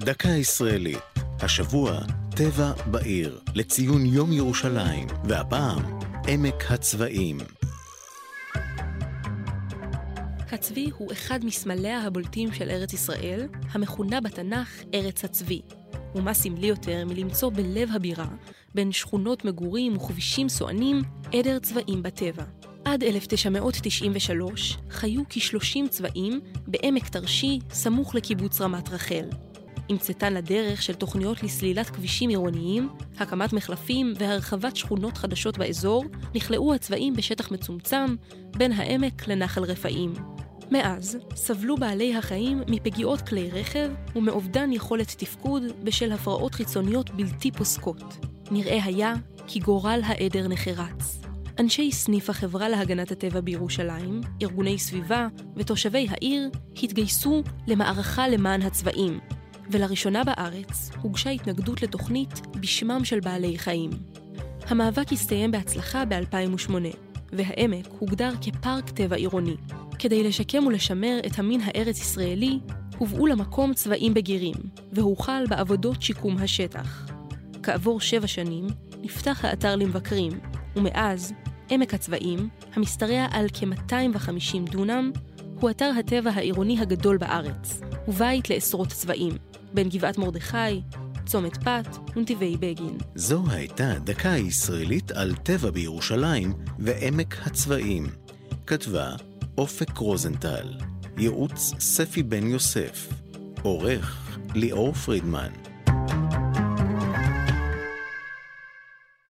[0.00, 0.98] דקה ישראלית,
[1.40, 2.00] השבוע
[2.36, 7.38] טבע בעיר, לציון יום ירושלים, והפעם עמק הצבאים.
[10.52, 15.62] הצבי הוא אחד מסמליה הבולטים של ארץ ישראל, המכונה בתנ"ך ארץ הצבי.
[16.14, 18.28] ומה סמלי יותר מלמצוא בלב הבירה,
[18.74, 21.02] בין שכונות מגורים וכבישים סוענים,
[21.32, 22.44] עדר צבאים בטבע.
[22.84, 29.24] עד 1993 חיו כ-30 צבאים בעמק תרשי, סמוך לקיבוץ רמת רחל.
[29.88, 29.96] עם
[30.30, 32.88] לדרך של תוכניות לסלילת כבישים עירוניים,
[33.18, 38.16] הקמת מחלפים והרחבת שכונות חדשות באזור, נכלאו הצבאים בשטח מצומצם
[38.56, 40.14] בין העמק לנחל רפאים.
[40.70, 48.26] מאז סבלו בעלי החיים מפגיעות כלי רכב ומאובדן יכולת תפקוד בשל הפרעות חיצוניות בלתי פוסקות.
[48.50, 49.14] נראה היה
[49.46, 51.22] כי גורל העדר נחרץ.
[51.58, 56.50] אנשי סניף החברה להגנת הטבע בירושלים, ארגוני סביבה ותושבי העיר
[56.82, 59.20] התגייסו למערכה למען הצבאים,
[59.70, 63.90] ולראשונה בארץ הוגשה התנגדות לתוכנית בשמם של בעלי חיים.
[64.66, 66.70] המאבק הסתיים בהצלחה ב-2008,
[67.32, 69.56] והעמק הוגדר כפארק טבע עירוני.
[69.98, 72.58] כדי לשקם ולשמר את המין הארץ-ישראלי,
[72.98, 74.54] הובאו למקום צבאים בגירים,
[74.92, 77.08] והוחל בעבודות שיקום השטח.
[77.62, 78.66] כעבור שבע שנים,
[79.02, 80.32] נפתח האתר למבקרים,
[80.76, 81.32] ומאז,
[81.70, 85.12] עמק הצבאים, המשתרע על כ-250 דונם,
[85.60, 89.32] הוא אתר הטבע העירוני הגדול בארץ, ובית לעשרות צבאים,
[89.74, 90.80] בין גבעת מרדכי,
[91.26, 92.98] צומת פת ונתיבי בגין.
[93.14, 98.06] זו הייתה דקה ישראלית על טבע בירושלים ועמק הצבאים.
[98.66, 99.16] כתבה
[99.58, 100.74] אופק רוזנטל,
[101.16, 103.08] ייעוץ ספי בן יוסף,
[103.62, 105.67] עורך ליאור פרידמן.